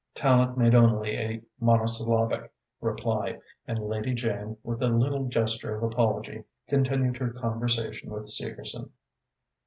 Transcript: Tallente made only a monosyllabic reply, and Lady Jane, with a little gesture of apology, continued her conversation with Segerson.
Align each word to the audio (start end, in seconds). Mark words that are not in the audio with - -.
Tallente 0.15 0.57
made 0.57 0.73
only 0.73 1.15
a 1.15 1.43
monosyllabic 1.59 2.51
reply, 2.79 3.39
and 3.67 3.77
Lady 3.77 4.15
Jane, 4.15 4.57
with 4.63 4.81
a 4.81 4.87
little 4.91 5.27
gesture 5.27 5.75
of 5.77 5.83
apology, 5.83 6.43
continued 6.67 7.17
her 7.17 7.29
conversation 7.29 8.09
with 8.09 8.27
Segerson. 8.27 8.89